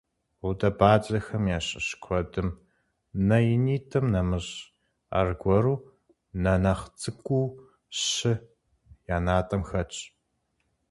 Гъудэбадзэхэм 0.43 1.43
ящыщ 1.57 1.87
куэдым, 2.03 2.49
нэ 3.27 3.37
инитӏым 3.53 4.05
нэмыщӏ, 4.13 4.53
аргуэру 5.19 5.75
нэ 6.43 6.53
нэхъ 6.63 6.85
цӏыкӏуу 6.99 7.47
щы 8.05 8.33
я 9.15 9.17
натӏэм 9.25 9.61
хэтщ. 9.69 9.99